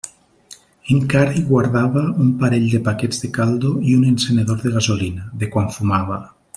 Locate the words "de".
2.73-2.81, 3.25-3.31, 4.67-4.77, 5.45-5.55